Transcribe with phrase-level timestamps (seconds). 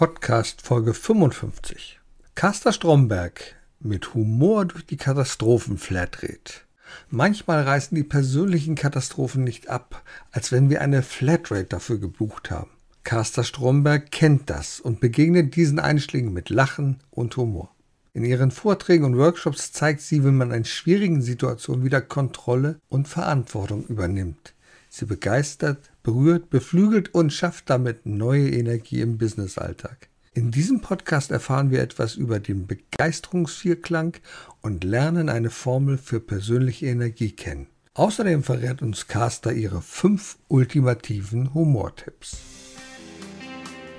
[0.00, 2.00] Podcast Folge 55.
[2.34, 6.62] Caster Stromberg mit Humor durch die Katastrophen Flatrate.
[7.10, 10.02] Manchmal reißen die persönlichen Katastrophen nicht ab,
[10.32, 12.70] als wenn wir eine Flatrate dafür gebucht haben.
[13.04, 17.70] Caster Stromberg kennt das und begegnet diesen Einschlägen mit Lachen und Humor.
[18.14, 23.06] In ihren Vorträgen und Workshops zeigt sie, wie man in schwierigen Situationen wieder Kontrolle und
[23.06, 24.54] Verantwortung übernimmt.
[24.88, 30.08] Sie begeistert, berührt, beflügelt und schafft damit neue Energie im Businessalltag.
[30.32, 34.16] In diesem Podcast erfahren wir etwas über den Begeisterungsvierklang
[34.62, 37.66] und lernen eine Formel für persönliche Energie kennen.
[37.94, 42.38] Außerdem verrät uns Caster ihre fünf ultimativen Humortipps.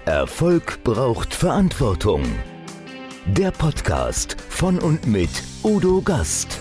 [0.05, 2.23] Erfolg braucht Verantwortung.
[3.27, 5.29] Der Podcast von und mit
[5.63, 6.59] Udo Gast.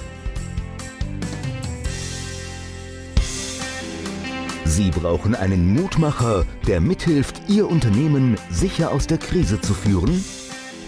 [4.81, 10.25] Sie brauchen einen Mutmacher, der mithilft, Ihr Unternehmen sicher aus der Krise zu führen?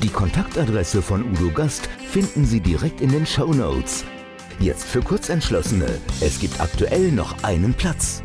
[0.03, 4.07] Die Kontaktadresse von Udo Gast finden Sie direkt in den Show Notes.
[4.59, 6.01] Jetzt für Kurzentschlossene.
[6.23, 8.23] Es gibt aktuell noch einen Platz.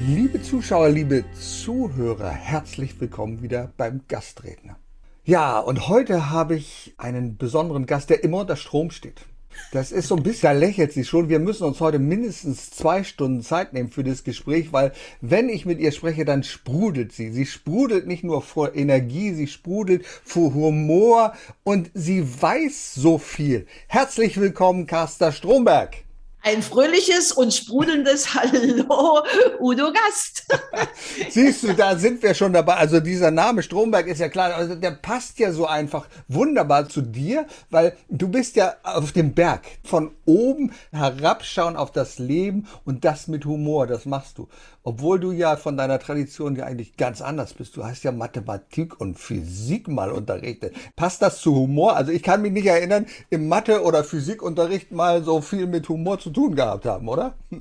[0.00, 4.80] Liebe Zuschauer, liebe Zuhörer, herzlich willkommen wieder beim Gastredner.
[5.24, 9.26] Ja, und heute habe ich einen besonderen Gast, der immer unter Strom steht.
[9.72, 11.28] Das ist so ein bisschen, da lächelt sie schon.
[11.28, 15.66] Wir müssen uns heute mindestens zwei Stunden Zeit nehmen für das Gespräch, weil wenn ich
[15.66, 17.30] mit ihr spreche, dann sprudelt sie.
[17.30, 23.66] Sie sprudelt nicht nur vor Energie, sie sprudelt vor Humor und sie weiß so viel.
[23.86, 26.09] Herzlich willkommen, Carsta Stromberg.
[26.42, 29.22] Ein fröhliches und sprudelndes Hallo,
[29.58, 30.46] Udo Gast.
[31.30, 32.76] Siehst du, da sind wir schon dabei.
[32.76, 37.02] Also dieser Name Stromberg ist ja klar, also der passt ja so einfach wunderbar zu
[37.02, 39.62] dir, weil du bist ja auf dem Berg.
[39.84, 44.48] Von oben herabschauen auf das Leben und das mit Humor, das machst du.
[44.82, 47.76] Obwohl du ja von deiner Tradition ja eigentlich ganz anders bist.
[47.76, 50.74] Du hast ja Mathematik und Physik mal unterrichtet.
[50.96, 51.96] Passt das zu Humor?
[51.96, 56.18] Also ich kann mich nicht erinnern, im Mathe- oder Physikunterricht mal so viel mit Humor
[56.18, 57.34] zu tun gehabt haben, oder?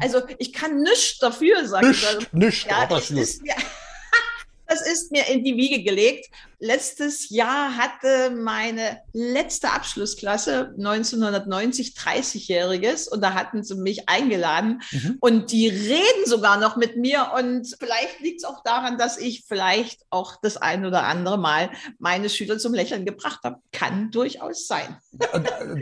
[0.00, 1.94] Also ich kann nichts dafür sagen.
[2.32, 3.54] Nichts, ja, das ist, mir,
[4.66, 6.28] das ist mir in die Wiege gelegt
[6.62, 15.16] letztes Jahr hatte meine letzte Abschlussklasse 1990 30-jähriges und da hatten sie mich eingeladen mhm.
[15.18, 19.44] und die reden sogar noch mit mir und vielleicht liegt es auch daran, dass ich
[19.48, 23.58] vielleicht auch das ein oder andere Mal meine Schüler zum Lächeln gebracht habe.
[23.72, 24.96] Kann durchaus sein.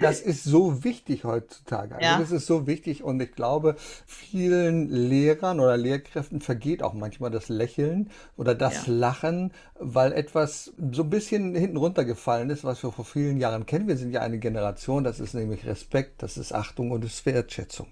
[0.00, 1.96] Das ist so wichtig heutzutage.
[1.96, 2.18] Also ja.
[2.18, 3.76] Das ist so wichtig und ich glaube,
[4.06, 8.92] vielen Lehrern oder Lehrkräften vergeht auch manchmal das Lächeln oder das ja.
[8.94, 13.88] Lachen, weil etwas so ein bisschen hinten runtergefallen ist, was wir vor vielen Jahren kennen.
[13.88, 17.26] Wir sind ja eine Generation, das ist nämlich Respekt, das ist Achtung und das ist
[17.26, 17.86] Wertschätzung.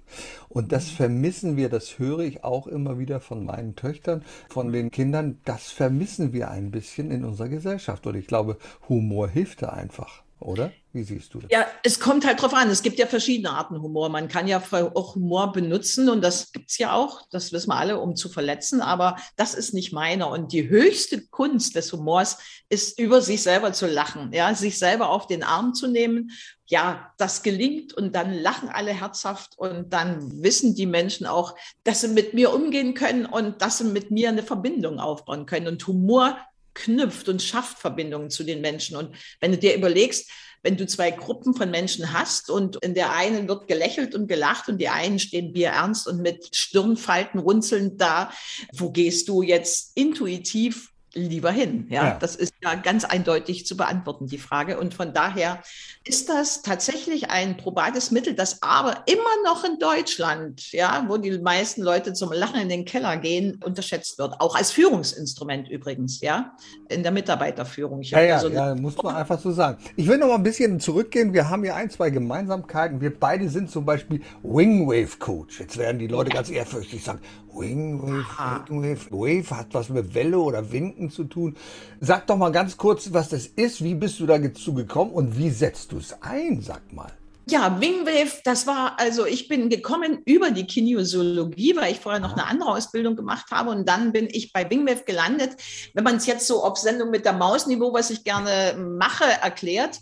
[0.48, 0.96] Und das mhm.
[0.96, 5.70] vermissen wir, das höre ich auch immer wieder von meinen Töchtern, von den Kindern, das
[5.70, 8.06] vermissen wir ein bisschen in unserer Gesellschaft.
[8.06, 8.56] Und ich glaube,
[8.88, 10.72] Humor hilft da einfach, oder?
[10.92, 11.50] Wie siehst du das?
[11.50, 12.70] Ja, es kommt halt drauf an.
[12.70, 14.08] Es gibt ja verschiedene Arten Humor.
[14.08, 17.76] Man kann ja auch Humor benutzen und das gibt es ja auch, das wissen wir
[17.76, 20.30] alle, um zu verletzen, aber das ist nicht meiner.
[20.30, 22.38] Und die höchste Kunst des Humors
[22.68, 26.30] ist, über sich selber zu lachen, ja, sich selber auf den Arm zu nehmen.
[26.66, 32.02] Ja, das gelingt und dann lachen alle herzhaft und dann wissen die Menschen auch, dass
[32.02, 35.66] sie mit mir umgehen können und dass sie mit mir eine Verbindung aufbauen können.
[35.66, 36.36] Und Humor
[36.82, 38.96] knüpft und schafft Verbindungen zu den Menschen.
[38.96, 40.30] Und wenn du dir überlegst,
[40.62, 44.68] wenn du zwei Gruppen von Menschen hast und in der einen wird gelächelt und gelacht
[44.68, 48.32] und die einen stehen bierernst und mit Stirnfalten runzelnd da,
[48.72, 50.90] wo gehst du jetzt intuitiv
[51.20, 51.86] lieber hin.
[51.90, 52.04] Ja?
[52.04, 54.78] ja, das ist ja ganz eindeutig zu beantworten, die Frage.
[54.78, 55.62] Und von daher
[56.04, 61.38] ist das tatsächlich ein probates Mittel, das aber immer noch in Deutschland, ja, wo die
[61.38, 64.40] meisten Leute zum Lachen in den Keller gehen, unterschätzt wird.
[64.40, 66.56] Auch als Führungsinstrument übrigens, ja,
[66.88, 68.02] in der Mitarbeiterführung.
[68.02, 69.78] ja, ja, so ja, muss man einfach so sagen.
[69.96, 71.32] Ich will noch mal ein bisschen zurückgehen.
[71.32, 73.00] Wir haben ja ein, zwei Gemeinsamkeiten.
[73.00, 75.60] Wir beide sind zum Beispiel Wingwave Coach.
[75.60, 77.20] Jetzt werden die Leute ganz ehrfürchtig sagen,
[77.58, 78.26] Wingwave,
[78.68, 81.56] Wingwave, Wave hat was mit Welle oder Winken zu tun.
[82.00, 83.82] Sag doch mal ganz kurz, was das ist.
[83.82, 86.60] Wie bist du dazu gekommen und wie setzt du es ein?
[86.60, 87.12] Sag mal.
[87.50, 92.34] Ja, Wingwave, das war, also ich bin gekommen über die Kinesiologie, weil ich vorher noch
[92.34, 95.56] eine andere Ausbildung gemacht habe und dann bin ich bei Wingwave gelandet.
[95.94, 99.98] Wenn man es jetzt so auf Sendung mit der Mausniveau, was ich gerne mache, erklärt,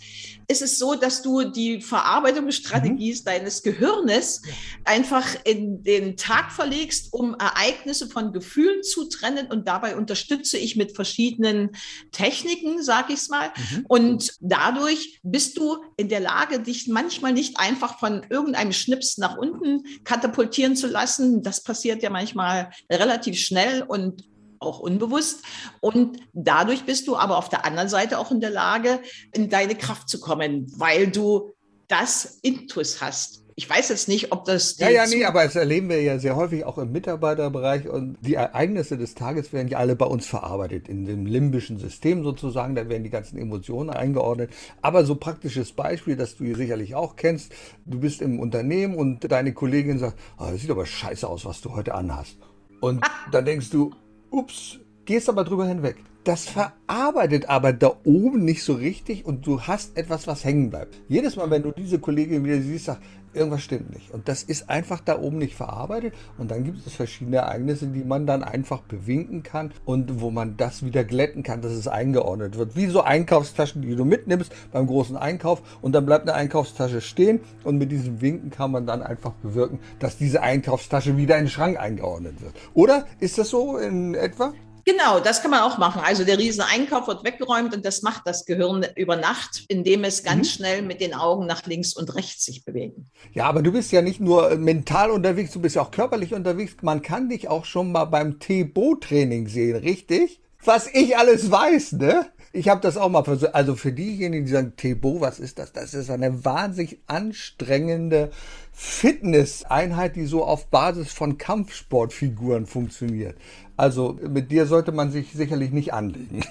[0.49, 3.25] ist es so, dass du die Verarbeitungsstrategie mhm.
[3.25, 4.43] deines Gehirnes
[4.85, 9.49] einfach in den Tag verlegst, um Ereignisse von Gefühlen zu trennen.
[9.49, 11.71] Und dabei unterstütze ich mit verschiedenen
[12.13, 13.49] Techniken, sag ich es mal.
[13.57, 13.85] Mhm.
[13.89, 19.37] Und dadurch bist du in der Lage, dich manchmal nicht einfach von irgendeinem Schnips nach
[19.37, 21.43] unten katapultieren zu lassen.
[21.43, 24.25] Das passiert ja manchmal relativ schnell und
[24.59, 25.43] auch unbewusst.
[25.81, 29.00] Und dadurch bist du aber auf der anderen Seite auch in der Lage,
[29.33, 31.53] in deine Kraft zu kommen, weil du
[31.88, 34.76] das Intus hast ich weiß jetzt nicht, ob das.
[34.76, 38.35] Ja, ja, nee, aber das erleben wir ja sehr häufig auch im Mitarbeiterbereich und die
[38.35, 42.75] Ereignisse des Tages werden ja alle bei uns verarbeitet, in dem limbischen System sozusagen.
[42.75, 44.50] Da werden die ganzen Emotionen eingeordnet.
[44.82, 47.50] Aber so praktisches Beispiel, das du hier sicherlich auch kennst:
[47.87, 51.62] Du bist im Unternehmen und deine Kollegin sagt, oh, das sieht aber scheiße aus, was
[51.62, 52.37] du heute anhast.
[52.82, 53.91] Und dann denkst du,
[54.31, 55.97] ups, gehst aber drüber hinweg.
[56.25, 61.00] Das verarbeitet aber da oben nicht so richtig und du hast etwas, was hängen bleibt.
[61.09, 63.00] Jedes Mal, wenn du diese Kollegin wieder siehst, sagst,
[63.37, 64.11] irgendwas stimmt nicht.
[64.11, 66.15] Und das ist einfach da oben nicht verarbeitet.
[66.38, 70.56] Und dann gibt es verschiedene Ereignisse, die man dann einfach bewinken kann und wo man
[70.56, 72.77] das wieder glätten kann, dass es eingeordnet wird.
[72.77, 77.41] Wie so Einkaufstaschen, die du mitnimmst beim großen Einkauf und dann bleibt eine Einkaufstasche stehen
[77.65, 81.50] und mit diesem Winken kann man dann einfach bewirken, dass diese Einkaufstasche wieder in den
[81.50, 82.55] Schrank eingeordnet wird.
[82.75, 84.53] Oder ist das so in etwa?
[84.88, 86.00] Genau, das kann man auch machen.
[86.05, 90.47] Also der Rieseneinkauf wird weggeräumt und das macht das Gehirn über Nacht, indem es ganz
[90.47, 90.53] mhm.
[90.53, 92.97] schnell mit den Augen nach links und rechts sich bewegt.
[93.33, 96.77] Ja, aber du bist ja nicht nur mental unterwegs, du bist ja auch körperlich unterwegs.
[96.83, 100.41] Man kann dich auch schon mal beim T-Bo-Training sehen, richtig?
[100.65, 102.27] Was ich alles weiß, ne?
[102.53, 103.55] Ich habe das auch mal versucht.
[103.55, 105.73] Also für diejenigen, die sagen, T-Bo, was ist das?
[105.73, 108.31] Das ist eine wahnsinnig anstrengende
[108.73, 113.37] Fitnesseinheit, die so auf Basis von Kampfsportfiguren funktioniert.
[113.76, 116.43] Also mit dir sollte man sich sicherlich nicht anlegen.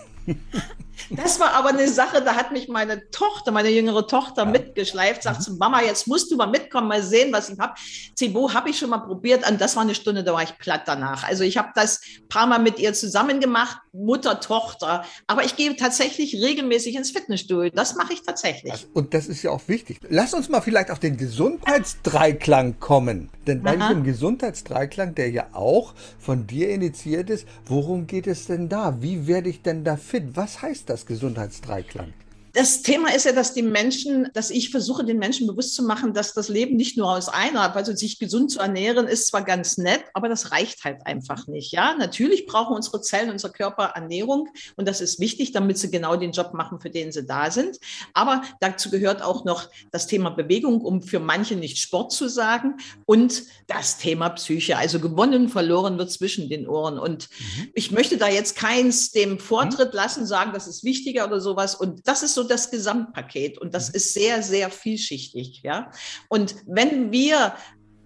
[1.09, 4.49] Das war aber eine Sache, da hat mich meine Tochter, meine jüngere Tochter ja.
[4.49, 5.43] mitgeschleift, sagt mhm.
[5.43, 7.73] zu Mama, jetzt musst du mal mitkommen, mal sehen, was ich habe.
[8.17, 10.83] Cibo habe ich schon mal probiert und das war eine Stunde, da war ich platt
[10.85, 11.23] danach.
[11.27, 15.55] Also ich habe das ein paar Mal mit ihr zusammen gemacht, Mutter, Tochter, aber ich
[15.55, 17.71] gehe tatsächlich regelmäßig ins Fitnessstudio.
[17.73, 18.87] Das mache ich tatsächlich.
[18.93, 19.99] Und das ist ja auch wichtig.
[20.09, 23.29] Lass uns mal vielleicht auf den Gesundheitsdreiklang kommen.
[23.47, 28.69] Denn bei diesem Gesundheitsdreiklang, der ja auch von dir initiiert ist, worum geht es denn
[28.69, 29.01] da?
[29.01, 30.14] Wie werde ich denn da fit?
[30.33, 32.13] Was heißt das Gesundheitsdreiklang?
[32.55, 36.13] Das Thema ist ja, dass die Menschen, dass ich versuche, den Menschen bewusst zu machen,
[36.13, 39.77] dass das Leben nicht nur aus einer, also sich gesund zu ernähren, ist zwar ganz
[39.77, 41.73] nett, aber das reicht halt einfach nicht.
[41.73, 44.47] Ja, natürlich brauchen unsere Zellen, unser Körper Ernährung
[44.77, 47.77] und das ist wichtig, damit sie genau den Job machen, für den sie da sind.
[48.13, 52.77] Aber dazu gehört auch noch das Thema Bewegung, um für manche nicht Sport zu sagen
[53.05, 54.77] und das Thema Psyche.
[54.77, 56.99] Also gewonnen, verloren wird zwischen den Ohren.
[56.99, 57.71] Und mhm.
[57.73, 59.97] ich möchte da jetzt keins dem Vortritt mhm.
[59.97, 61.75] lassen, sagen, das ist wichtiger oder sowas.
[61.75, 63.95] Und das ist so das Gesamtpaket und das mhm.
[63.95, 65.61] ist sehr, sehr vielschichtig.
[65.63, 65.91] Ja?
[66.29, 67.55] Und wenn wir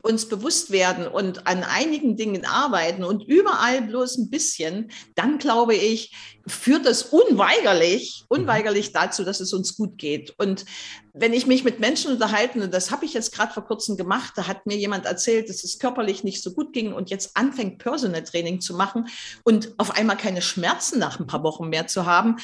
[0.01, 5.75] uns bewusst werden und an einigen Dingen arbeiten und überall bloß ein bisschen, dann glaube
[5.75, 6.13] ich,
[6.47, 8.39] führt das unweigerlich, mhm.
[8.39, 10.33] unweigerlich dazu, dass es uns gut geht.
[10.37, 10.65] Und
[11.13, 14.33] wenn ich mich mit Menschen unterhalte, und das habe ich jetzt gerade vor kurzem gemacht,
[14.35, 17.79] da hat mir jemand erzählt, dass es körperlich nicht so gut ging und jetzt anfängt,
[17.79, 19.07] Personal Training zu machen
[19.43, 22.37] und auf einmal keine Schmerzen nach ein paar Wochen mehr zu haben,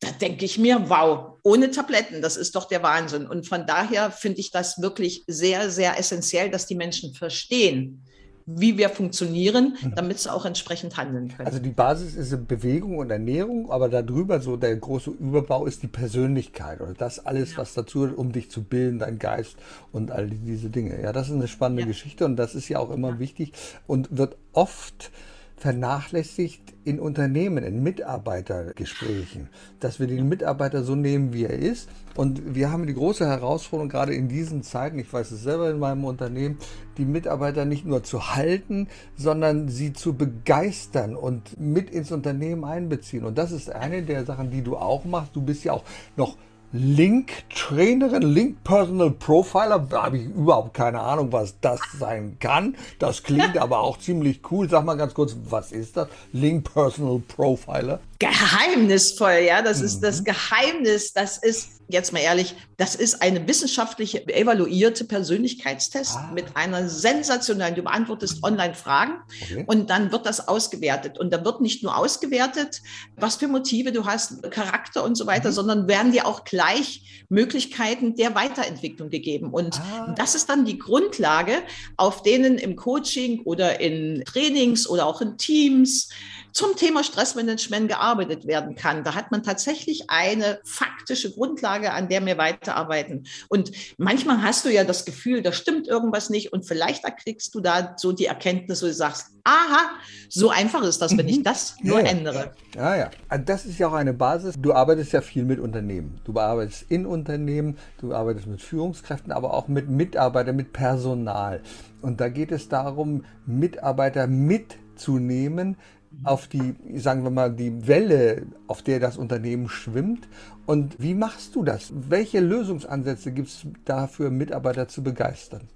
[0.00, 3.26] da denke ich mir, wow, ohne Tabletten, das ist doch der Wahnsinn.
[3.26, 8.02] Und von daher finde ich das wirklich sehr, sehr essentiell, dass die Menschen verstehen,
[8.46, 9.94] wie wir funktionieren, mhm.
[9.94, 11.46] damit sie auch entsprechend handeln können.
[11.46, 15.88] Also die Basis ist Bewegung und Ernährung, aber darüber so der große Überbau ist die
[15.88, 17.58] Persönlichkeit oder das alles, ja.
[17.58, 19.56] was dazu, um dich zu bilden, dein Geist
[19.92, 21.00] und all diese Dinge.
[21.00, 21.88] Ja, das ist eine spannende ja.
[21.88, 23.18] Geschichte und das ist ja auch immer ja.
[23.18, 23.52] wichtig
[23.86, 25.10] und wird oft
[25.60, 31.90] vernachlässigt in Unternehmen, in Mitarbeitergesprächen, dass wir den Mitarbeiter so nehmen, wie er ist.
[32.16, 35.78] Und wir haben die große Herausforderung, gerade in diesen Zeiten, ich weiß es selber in
[35.78, 36.56] meinem Unternehmen,
[36.96, 43.24] die Mitarbeiter nicht nur zu halten, sondern sie zu begeistern und mit ins Unternehmen einbeziehen.
[43.26, 45.36] Und das ist eine der Sachen, die du auch machst.
[45.36, 45.84] Du bist ja auch
[46.16, 46.38] noch
[46.72, 49.80] Link-Trainerin, Link-Personal Profiler.
[49.80, 52.76] Da habe ich überhaupt keine Ahnung, was das sein kann.
[53.00, 54.70] Das klingt aber auch ziemlich cool.
[54.70, 56.08] Sag mal ganz kurz, was ist das?
[56.32, 57.98] Link-Personal Profiler?
[58.20, 59.62] Geheimnisvoll, ja.
[59.62, 59.86] Das mhm.
[59.86, 60.24] ist das mhm.
[60.24, 61.12] Geheimnis.
[61.12, 66.30] Das ist jetzt mal ehrlich, das ist eine wissenschaftliche evaluierte Persönlichkeitstest ah.
[66.32, 69.64] mit einer sensationellen, du beantwortest online Fragen okay.
[69.66, 71.18] und dann wird das ausgewertet.
[71.18, 72.82] Und da wird nicht nur ausgewertet,
[73.16, 75.54] was für Motive du hast, Charakter und so weiter, mhm.
[75.54, 79.50] sondern werden dir auch gleich Möglichkeiten der Weiterentwicklung gegeben.
[79.50, 80.14] Und ah.
[80.16, 81.54] das ist dann die Grundlage,
[81.96, 86.10] auf denen im Coaching oder in Trainings oder auch in Teams
[86.52, 89.04] zum Thema Stressmanagement gearbeitet werden kann.
[89.04, 93.26] Da hat man tatsächlich eine faktische Grundlage, an der wir weiterarbeiten.
[93.48, 97.60] Und manchmal hast du ja das Gefühl, da stimmt irgendwas nicht und vielleicht erkriegst du
[97.60, 99.90] da so die Erkenntnis, wo du sagst, aha,
[100.28, 101.44] so einfach ist das, wenn ich mhm.
[101.44, 102.52] das nur ja, ändere.
[102.74, 103.10] Ja, ja.
[103.28, 104.54] Also das ist ja auch eine Basis.
[104.58, 106.20] Du arbeitest ja viel mit Unternehmen.
[106.24, 111.62] Du arbeitest in Unternehmen, du arbeitest mit Führungskräften, aber auch mit Mitarbeitern, mit Personal.
[112.02, 115.76] Und da geht es darum, Mitarbeiter mitzunehmen
[116.24, 120.28] auf die, sagen wir mal, die Welle, auf der das Unternehmen schwimmt.
[120.66, 121.92] Und wie machst du das?
[121.92, 125.68] Welche Lösungsansätze gibt es dafür, Mitarbeiter zu begeistern?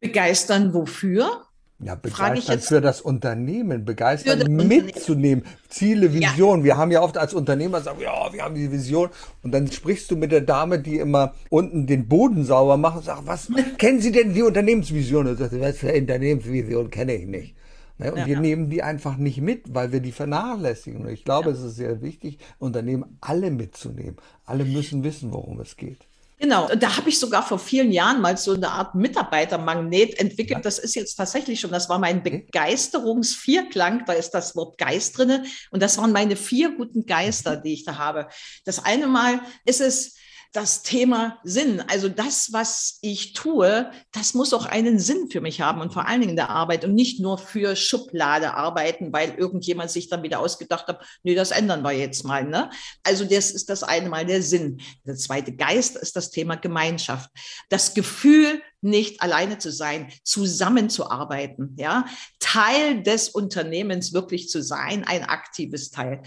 [0.00, 1.44] Begeistern wofür?
[1.82, 5.46] Ja, begeistern für das Unternehmen, begeistern mitzunehmen.
[5.68, 6.58] Ziele, Vision.
[6.58, 6.64] Ja.
[6.64, 9.08] Wir haben ja oft als Unternehmer sagen, ja, wir haben die Vision.
[9.42, 13.04] Und dann sprichst du mit der Dame, die immer unten den Boden sauber macht und
[13.04, 13.48] sagt, was
[13.78, 15.26] kennen Sie denn die Unternehmensvision?
[15.26, 17.54] Und sagt, was für Unternehmensvision kenne ich nicht.
[18.00, 18.12] Ne?
[18.12, 18.40] Und ja, wir ja.
[18.40, 21.02] nehmen die einfach nicht mit, weil wir die vernachlässigen.
[21.02, 21.56] Und ich glaube, ja.
[21.56, 24.16] es ist sehr wichtig, Unternehmen alle mitzunehmen.
[24.46, 25.98] Alle müssen wissen, worum es geht.
[26.38, 30.64] Genau, und da habe ich sogar vor vielen Jahren mal so eine Art Mitarbeitermagnet entwickelt.
[30.64, 35.44] Das ist jetzt tatsächlich schon, das war mein Begeisterungsvierklang, da ist das Wort Geist drinne.
[35.70, 38.28] Und das waren meine vier guten Geister, die ich da habe.
[38.64, 40.14] Das eine Mal ist es,
[40.52, 41.82] das Thema Sinn.
[41.88, 46.08] Also das, was ich tue, das muss auch einen Sinn für mich haben und vor
[46.08, 50.22] allen Dingen in der Arbeit und nicht nur für Schublade arbeiten, weil irgendjemand sich dann
[50.22, 52.44] wieder ausgedacht hat, nee, das ändern wir jetzt mal.
[52.44, 52.68] Ne?
[53.04, 54.80] Also das ist das eine Mal der Sinn.
[55.06, 57.30] Der zweite Geist ist das Thema Gemeinschaft.
[57.68, 62.06] Das Gefühl, nicht alleine zu sein, zusammenzuarbeiten, ja,
[62.38, 66.22] Teil des Unternehmens wirklich zu sein, ein aktives Teil.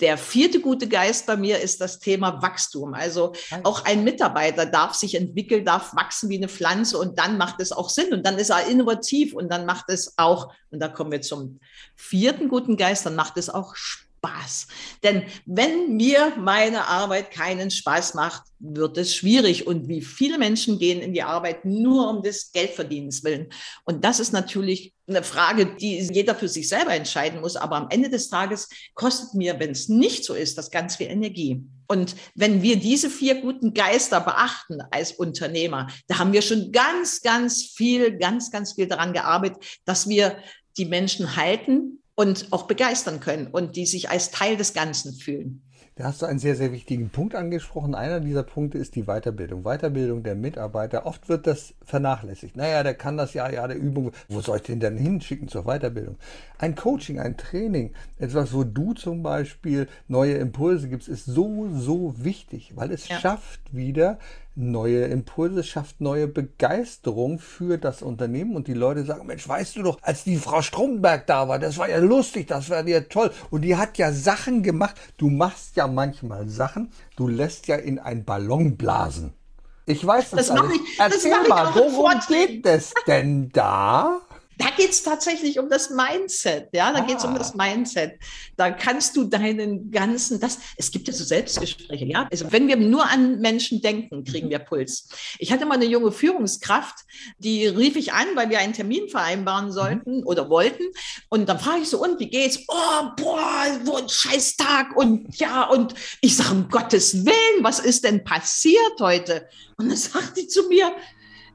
[0.00, 2.94] Der vierte gute Geist bei mir ist das Thema Wachstum.
[2.94, 7.60] Also auch ein Mitarbeiter darf sich entwickeln, darf wachsen wie eine Pflanze und dann macht
[7.60, 10.88] es auch Sinn und dann ist er innovativ und dann macht es auch, und da
[10.88, 11.60] kommen wir zum
[11.94, 14.09] vierten guten Geist, dann macht es auch Spaß.
[14.20, 14.66] Spaß.
[15.02, 19.66] Denn wenn mir meine Arbeit keinen Spaß macht, wird es schwierig.
[19.66, 23.48] Und wie viele Menschen gehen in die Arbeit nur um des Geldverdienens willen.
[23.84, 27.56] Und das ist natürlich eine Frage, die jeder für sich selber entscheiden muss.
[27.56, 31.08] Aber am Ende des Tages kostet mir, wenn es nicht so ist, das ganz viel
[31.08, 31.62] Energie.
[31.88, 37.22] Und wenn wir diese vier guten Geister beachten als Unternehmer, da haben wir schon ganz,
[37.22, 40.36] ganz viel, ganz, ganz viel daran gearbeitet, dass wir
[40.76, 45.62] die Menschen halten, und auch begeistern können und die sich als Teil des Ganzen fühlen.
[45.96, 47.94] Da hast du einen sehr, sehr wichtigen Punkt angesprochen.
[47.94, 49.62] Einer dieser Punkte ist die Weiterbildung.
[49.64, 51.06] Weiterbildung der Mitarbeiter.
[51.06, 52.56] Oft wird das vernachlässigt.
[52.56, 54.12] Naja, der kann das ja, ja, der Übung.
[54.28, 56.16] Wo soll ich den denn hinschicken zur Weiterbildung?
[56.58, 62.14] Ein Coaching, ein Training, etwas, wo du zum Beispiel neue Impulse gibst, ist so, so
[62.18, 63.18] wichtig, weil es ja.
[63.18, 64.18] schafft wieder
[64.54, 69.82] neue Impulse, schafft neue Begeisterung für das Unternehmen und die Leute sagen, Mensch, weißt du
[69.82, 73.30] doch, als die Frau Stromberg da war, das war ja lustig, das war ja toll
[73.50, 74.96] und die hat ja Sachen gemacht.
[75.16, 79.32] Du machst ja manchmal Sachen, du lässt ja in einen Ballon blasen.
[79.86, 80.74] Ich weiß das, das alles.
[80.74, 84.20] Ich, Erzähl mal, worum geht es denn da?
[84.60, 86.68] Da geht es tatsächlich um das Mindset.
[86.74, 87.06] Ja, da ah.
[87.06, 88.18] geht es um das Mindset.
[88.58, 92.04] Da kannst du deinen ganzen, das, es gibt ja so Selbstgespräche.
[92.04, 95.08] Ja, also wenn wir nur an Menschen denken, kriegen wir Puls.
[95.38, 96.94] Ich hatte mal eine junge Führungskraft,
[97.38, 99.72] die rief ich an, weil wir einen Termin vereinbaren mhm.
[99.72, 100.26] sollten mhm.
[100.26, 100.84] oder wollten.
[101.30, 102.58] Und dann frage ich so, und wie geht's?
[102.68, 104.94] Oh, boah, so ein Scheißtag.
[104.94, 109.48] Und ja, und ich sage, um Gottes Willen, was ist denn passiert heute?
[109.78, 110.92] Und dann sagt die zu mir,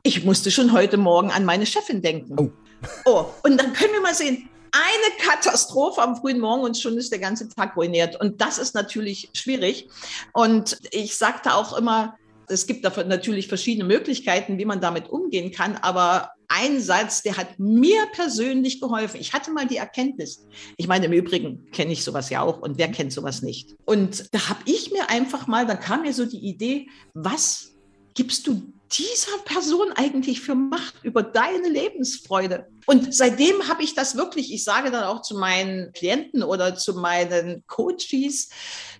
[0.01, 2.35] ich musste schon heute Morgen an meine Chefin denken.
[2.39, 2.64] Oh.
[3.05, 7.11] Oh, und dann können wir mal sehen, eine Katastrophe am frühen Morgen und schon ist
[7.11, 8.19] der ganze Tag ruiniert.
[8.19, 9.87] Und das ist natürlich schwierig.
[10.33, 15.51] Und ich sagte auch immer, es gibt dafür natürlich verschiedene Möglichkeiten, wie man damit umgehen
[15.51, 15.77] kann.
[15.77, 19.19] Aber ein Satz, der hat mir persönlich geholfen.
[19.19, 20.45] Ich hatte mal die Erkenntnis.
[20.77, 23.75] Ich meine, im Übrigen kenne ich sowas ja auch und wer kennt sowas nicht?
[23.85, 27.73] Und da habe ich mir einfach mal, da kam mir so die Idee, was
[28.13, 28.61] gibst du
[28.91, 32.67] dieser Person eigentlich für Macht über deine Lebensfreude?
[32.85, 36.93] Und seitdem habe ich das wirklich, ich sage dann auch zu meinen Klienten oder zu
[36.93, 38.49] meinen Coaches,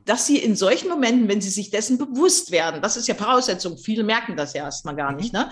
[0.05, 3.77] dass sie in solchen Momenten, wenn sie sich dessen bewusst werden, das ist ja Voraussetzung,
[3.77, 5.39] viele merken das ja erstmal gar nicht, mhm.
[5.39, 5.49] ne?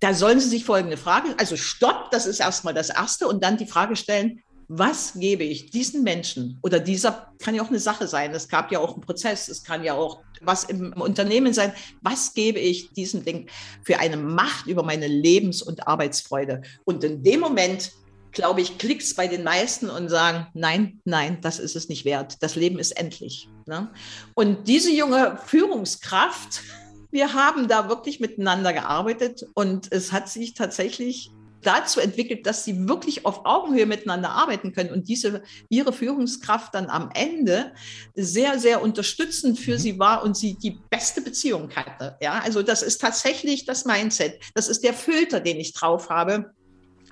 [0.00, 3.56] da sollen sie sich folgende Frage, also stopp, das ist erstmal das Erste und dann
[3.56, 8.08] die Frage stellen, was gebe ich diesen Menschen oder dieser kann ja auch eine Sache
[8.08, 11.72] sein, es gab ja auch einen Prozess, es kann ja auch was im Unternehmen sein,
[12.02, 13.48] was gebe ich diesem Ding
[13.84, 16.62] für eine Macht über meine Lebens- und Arbeitsfreude.
[16.84, 17.92] Und in dem Moment,
[18.32, 22.04] glaube ich, klickt es bei den meisten und sagen, nein, nein, das ist es nicht
[22.04, 22.36] wert.
[22.40, 23.48] Das Leben ist endlich.
[23.66, 23.90] Ne?
[24.34, 26.62] Und diese junge Führungskraft,
[27.10, 31.30] wir haben da wirklich miteinander gearbeitet und es hat sich tatsächlich
[31.66, 36.88] dazu entwickelt, dass sie wirklich auf Augenhöhe miteinander arbeiten können und diese ihre Führungskraft dann
[36.88, 37.72] am Ende
[38.14, 39.78] sehr, sehr unterstützend für mhm.
[39.78, 42.16] sie war und sie die beste Beziehung hatte.
[42.20, 44.40] Ja, also das ist tatsächlich das Mindset.
[44.54, 46.52] Das ist der Filter, den ich drauf habe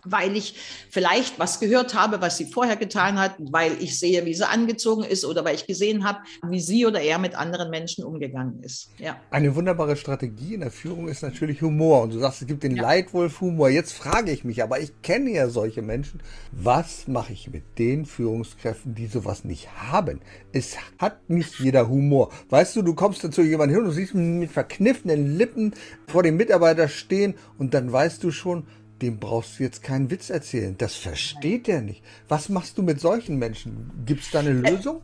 [0.04, 0.54] weil ich
[0.90, 5.04] vielleicht was gehört habe, was sie vorher getan hat, weil ich sehe, wie sie angezogen
[5.04, 8.90] ist oder weil ich gesehen habe, wie sie oder er mit anderen Menschen umgegangen ist.
[8.98, 9.16] Ja.
[9.30, 12.02] Eine wunderbare Strategie in der Führung ist natürlich Humor.
[12.02, 12.82] Und du sagst, es gibt den ja.
[12.82, 13.68] Leitwolf-Humor.
[13.68, 16.20] Jetzt frage ich mich, aber ich kenne ja solche Menschen.
[16.52, 20.20] Was mache ich mit den Führungskräften, die sowas nicht haben?
[20.52, 22.30] Es hat nicht jeder Humor.
[22.50, 25.74] Weißt du, du kommst dazu jemanden hin und siehst ihn mit verkniffenen Lippen
[26.06, 28.66] vor dem Mitarbeiter stehen und dann weißt du schon,
[29.02, 30.76] dem brauchst du jetzt keinen Witz erzählen.
[30.78, 32.02] Das versteht er nicht.
[32.28, 33.90] Was machst du mit solchen Menschen?
[34.06, 35.02] Gibt es da eine Lösung?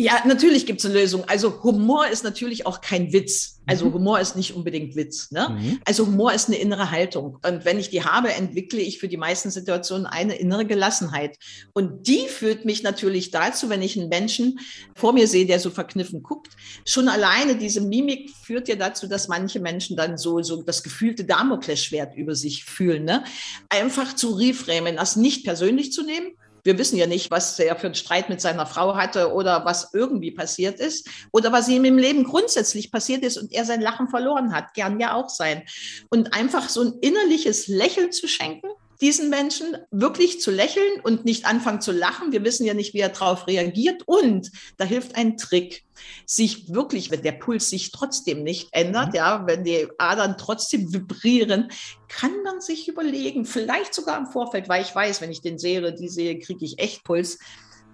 [0.00, 1.24] Ja, natürlich gibt es eine Lösung.
[1.26, 3.58] Also Humor ist natürlich auch kein Witz.
[3.66, 3.94] Also mhm.
[3.94, 5.32] Humor ist nicht unbedingt Witz.
[5.32, 5.48] Ne?
[5.50, 5.80] Mhm.
[5.84, 7.38] Also Humor ist eine innere Haltung.
[7.44, 11.36] Und wenn ich die habe, entwickle ich für die meisten Situationen eine innere Gelassenheit.
[11.72, 14.60] Und die führt mich natürlich dazu, wenn ich einen Menschen
[14.94, 16.52] vor mir sehe, der so verkniffen guckt.
[16.86, 21.24] Schon alleine diese Mimik führt ja dazu, dass manche Menschen dann so, so das gefühlte
[21.24, 23.02] Damoklesschwert über sich fühlen.
[23.02, 23.24] Ne?
[23.68, 27.86] Einfach zu reframen, das nicht persönlich zu nehmen, wir wissen ja nicht, was er für
[27.86, 31.98] einen Streit mit seiner Frau hatte oder was irgendwie passiert ist oder was ihm im
[31.98, 34.74] Leben grundsätzlich passiert ist und er sein Lachen verloren hat.
[34.74, 35.62] Gern ja auch sein.
[36.10, 38.68] Und einfach so ein innerliches Lächeln zu schenken
[39.00, 42.32] diesen Menschen wirklich zu lächeln und nicht anfangen zu lachen.
[42.32, 44.02] Wir wissen ja nicht, wie er darauf reagiert.
[44.06, 45.84] Und da hilft ein Trick,
[46.26, 49.14] sich wirklich, wenn der Puls sich trotzdem nicht ändert, mhm.
[49.14, 51.70] ja, wenn die Adern trotzdem vibrieren,
[52.08, 55.92] kann man sich überlegen, vielleicht sogar im Vorfeld, weil ich weiß, wenn ich den sehe,
[55.92, 57.38] die sehe, kriege ich echt Puls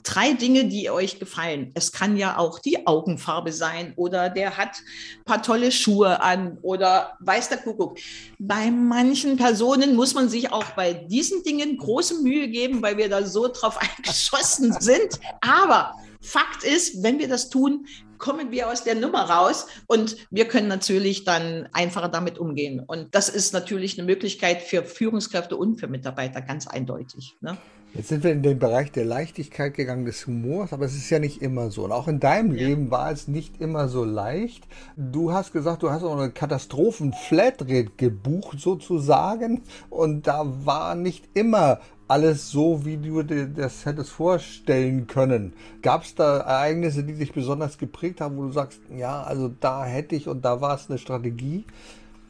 [0.05, 1.73] drei Dinge, die euch gefallen.
[1.75, 4.77] Es kann ja auch die Augenfarbe sein oder der hat
[5.19, 7.99] ein paar tolle Schuhe an oder weiß der Kuckuck.
[8.39, 13.09] Bei manchen Personen muss man sich auch bei diesen Dingen große Mühe geben, weil wir
[13.09, 15.19] da so drauf eingeschossen sind.
[15.41, 20.49] Aber Fakt ist, wenn wir das tun, kommen wir aus der Nummer raus und wir
[20.49, 22.81] können natürlich dann einfacher damit umgehen.
[22.81, 27.37] Und das ist natürlich eine Möglichkeit für Führungskräfte und für Mitarbeiter, ganz eindeutig.
[27.43, 27.59] Ne?
[27.97, 31.21] Jetzt sind wir in den Bereich der Leichtigkeit gegangen, des Humors, aber es ist ja
[31.21, 31.85] nicht immer so.
[31.85, 32.67] Und auch in deinem ja.
[32.67, 34.67] Leben war es nicht immer so leicht.
[34.97, 41.79] Du hast gesagt, du hast auch eine Katastrophen-Flatrate gebucht sozusagen und da war nicht immer
[42.09, 45.53] alles so, wie du dir das hättest vorstellen können.
[45.81, 49.85] Gab es da Ereignisse, die dich besonders geprägt haben, wo du sagst, ja, also da
[49.85, 51.65] hätte ich und da war es eine Strategie?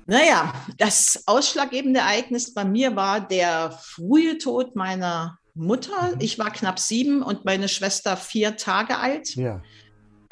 [0.05, 6.15] Naja, das ausschlaggebende Ereignis bei mir war der frühe Tod meiner Mutter.
[6.15, 6.21] Mhm.
[6.21, 9.35] Ich war knapp sieben und meine Schwester vier Tage alt.
[9.37, 9.63] Ja.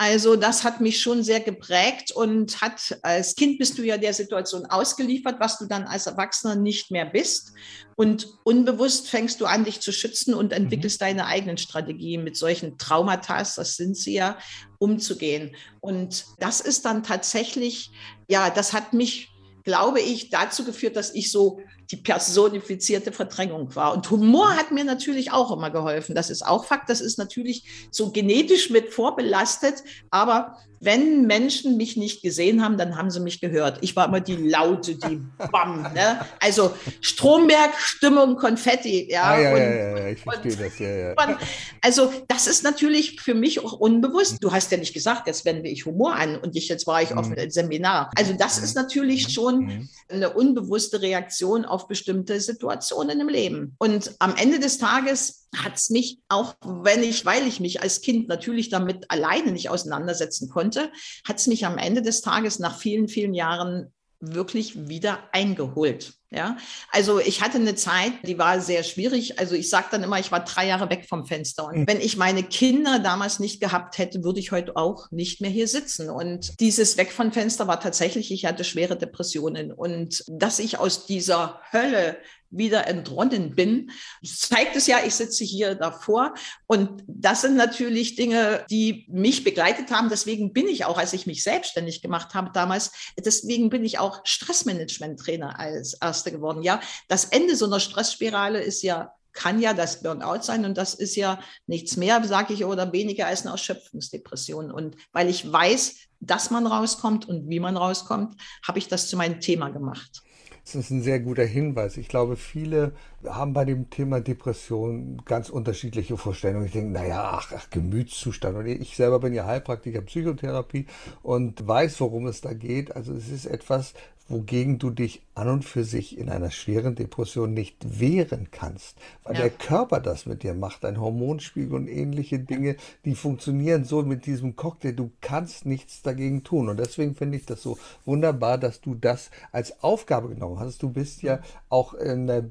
[0.03, 4.13] Also das hat mich schon sehr geprägt und hat als Kind bist du ja der
[4.13, 7.53] Situation ausgeliefert, was du dann als Erwachsener nicht mehr bist.
[7.95, 11.05] Und unbewusst fängst du an, dich zu schützen und entwickelst mhm.
[11.05, 14.39] deine eigenen Strategien mit solchen Traumata, das sind sie ja,
[14.79, 15.55] umzugehen.
[15.81, 17.93] Und das ist dann tatsächlich,
[18.29, 19.29] ja, das hat mich,
[19.63, 21.61] glaube ich, dazu geführt, dass ich so
[21.93, 23.93] die personifizierte Verdrängung war.
[23.95, 26.15] Und Humor hat mir natürlich auch immer geholfen.
[26.15, 26.89] Das ist auch Fakt.
[26.89, 29.85] Das ist natürlich so genetisch mit vorbelastet.
[30.11, 33.79] Aber wenn Menschen mich nicht gesehen haben, dann haben sie mich gehört.
[33.83, 35.83] Ich war immer die Laute, die Bam.
[35.95, 36.21] Ne?
[36.41, 39.09] Also Stromberg, Stimmung, Konfetti.
[39.09, 40.79] Ja, ah, ja, und, ja, ja, ich verstehe das.
[40.81, 41.39] Ja, ja.
[41.81, 44.39] Also das ist natürlich für mich auch unbewusst.
[44.41, 47.11] Du hast ja nicht gesagt, jetzt wende ich Humor an und ich, jetzt war ich
[47.11, 47.19] mhm.
[47.19, 48.11] auf einem Seminar.
[48.17, 49.89] Also das ist natürlich schon mhm.
[50.09, 53.77] eine unbewusste Reaktion auf bestimmte Situationen im Leben.
[53.79, 58.01] Und am Ende des Tages hat es mich, auch wenn ich, weil ich mich als
[58.01, 60.91] Kind natürlich damit alleine nicht auseinandersetzen konnte,
[61.27, 66.15] hat es mich am Ende des Tages nach vielen, vielen Jahren wirklich wieder eingeholt.
[66.35, 66.57] Ja,
[66.91, 69.39] also ich hatte eine Zeit, die war sehr schwierig.
[69.39, 71.67] Also ich sage dann immer, ich war drei Jahre weg vom Fenster.
[71.67, 75.51] Und wenn ich meine Kinder damals nicht gehabt hätte, würde ich heute auch nicht mehr
[75.51, 76.09] hier sitzen.
[76.09, 79.73] Und dieses Weg vom Fenster war tatsächlich, ich hatte schwere Depressionen.
[79.73, 82.17] Und dass ich aus dieser Hölle
[82.53, 83.91] wieder entronnen bin,
[84.25, 86.35] zeigt es ja, ich sitze hier davor.
[86.67, 90.09] Und das sind natürlich Dinge, die mich begleitet haben.
[90.11, 94.21] Deswegen bin ich auch, als ich mich selbstständig gemacht habe damals, deswegen bin ich auch
[94.25, 96.63] Stressmanagement-Trainer als Erste geworden.
[96.63, 100.93] Ja, das Ende so einer Stressspirale ist ja kann ja das Burnout sein und das
[100.93, 104.71] ist ja nichts mehr, sage ich, oder weniger als eine Erschöpfungsdepression.
[104.71, 109.17] Und weil ich weiß, dass man rauskommt und wie man rauskommt, habe ich das zu
[109.17, 110.23] meinem Thema gemacht.
[110.65, 111.97] Das ist ein sehr guter Hinweis.
[111.97, 112.93] Ich glaube, viele
[113.29, 116.67] haben bei dem Thema Depression ganz unterschiedliche Vorstellungen.
[116.67, 118.57] Ich denke, naja, ach, ach, Gemütszustand.
[118.57, 120.87] Und ich selber bin ja Heilpraktiker Psychotherapie
[121.23, 122.95] und weiß, worum es da geht.
[122.95, 123.95] Also es ist etwas,
[124.29, 129.35] wogegen du dich an und für sich in einer schweren Depression nicht wehren kannst, weil
[129.35, 129.43] ja.
[129.43, 134.27] der Körper das mit dir macht, ein Hormonspiegel und ähnliche Dinge, die funktionieren so mit
[134.27, 134.93] diesem Cocktail.
[134.93, 136.69] Du kannst nichts dagegen tun.
[136.69, 140.83] Und deswegen finde ich das so wunderbar, dass du das als Aufgabe genommen hast.
[140.83, 142.43] Du bist ja auch in der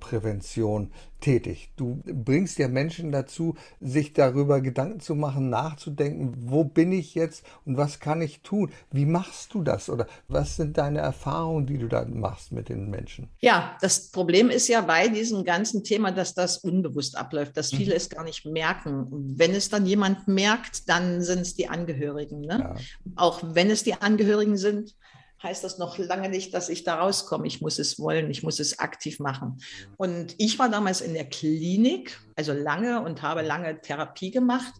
[0.00, 1.70] Burnout-Prävention tätig.
[1.76, 7.44] Du bringst ja Menschen dazu, sich darüber Gedanken zu machen, nachzudenken, wo bin ich jetzt
[7.66, 8.70] und was kann ich tun?
[8.90, 9.90] Wie machst du das?
[9.90, 13.28] Oder was sind deine Erfahrungen, die du da machst mit den Menschen?
[13.40, 17.90] Ja, das Problem ist ja bei diesem ganzen Thema, dass das unbewusst abläuft, dass viele
[17.90, 17.96] mhm.
[17.96, 19.06] es gar nicht merken.
[19.10, 22.40] Wenn es dann jemand merkt, dann sind es die Angehörigen.
[22.40, 22.58] Ne?
[22.60, 22.76] Ja.
[23.16, 24.96] Auch wenn es die Angehörigen sind,
[25.42, 27.46] heißt das noch lange nicht, dass ich da rauskomme.
[27.46, 29.58] Ich muss es wollen, ich muss es aktiv machen.
[29.96, 34.74] Und ich war damals in der Klinik, also lange und habe lange Therapie gemacht.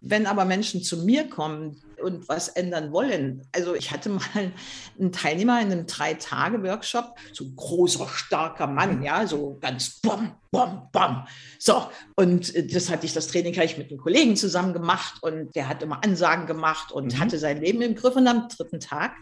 [0.00, 3.42] Wenn aber Menschen zu mir kommen, und was ändern wollen.
[3.52, 4.22] Also ich hatte mal
[4.98, 10.88] einen Teilnehmer in einem Drei-Tage-Workshop, so ein großer, starker Mann, ja, so ganz bom, bom,
[10.92, 11.26] bom.
[11.58, 15.14] So, und äh, das hatte ich, das Training habe ich mit einem Kollegen zusammen gemacht
[15.22, 17.18] und der hat immer Ansagen gemacht und mhm.
[17.18, 18.14] hatte sein Leben im Griff.
[18.14, 19.12] Und am dritten Tag,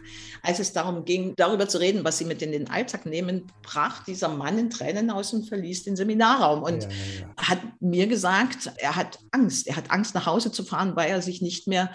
[0.43, 4.03] als es darum ging, darüber zu reden, was sie mit in den Alltag nehmen, brach
[4.03, 7.47] dieser Mann in Tränen aus und verließ den Seminarraum und ja, ja, ja.
[7.49, 9.67] hat mir gesagt, er hat Angst.
[9.67, 11.89] Er hat Angst, nach Hause zu fahren, weil er sich nicht mehr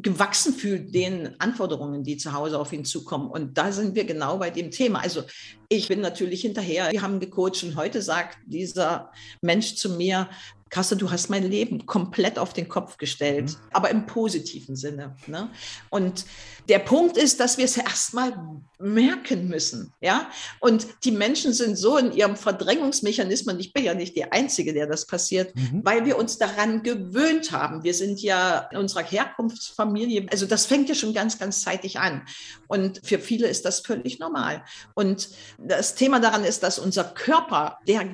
[0.00, 3.28] gewachsen fühlt den Anforderungen, die zu Hause auf ihn zukommen.
[3.28, 5.00] Und da sind wir genau bei dem Thema.
[5.00, 5.24] Also
[5.68, 6.92] ich bin natürlich hinterher.
[6.92, 9.10] Wir haben gecoacht und heute sagt dieser
[9.42, 10.28] Mensch zu mir,
[10.70, 13.56] Kasse, du hast mein Leben komplett auf den Kopf gestellt, mhm.
[13.72, 15.16] aber im positiven Sinne.
[15.26, 15.50] Ne?
[15.90, 16.24] Und
[16.68, 18.34] der Punkt ist, dass wir es erstmal
[18.78, 19.92] merken müssen.
[20.00, 20.30] Ja?
[20.60, 24.86] Und die Menschen sind so in ihrem Verdrängungsmechanismus, ich bin ja nicht die Einzige, der
[24.86, 25.80] das passiert, mhm.
[25.84, 27.82] weil wir uns daran gewöhnt haben.
[27.82, 32.22] Wir sind ja in unserer Herkunftsfamilie, also das fängt ja schon ganz, ganz zeitig an.
[32.66, 34.62] Und für viele ist das völlig normal.
[34.94, 38.06] Und das Thema daran ist, dass unser Körper, der